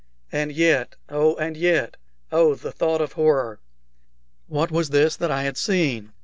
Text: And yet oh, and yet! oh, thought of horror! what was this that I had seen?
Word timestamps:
And 0.31 0.51
yet 0.51 0.95
oh, 1.09 1.35
and 1.35 1.55
yet! 1.55 1.95
oh, 2.31 2.55
thought 2.55 3.01
of 3.01 3.13
horror! 3.13 3.59
what 4.47 4.71
was 4.71 4.89
this 4.89 5.15
that 5.15 5.29
I 5.29 5.43
had 5.43 5.57
seen? 5.57 6.11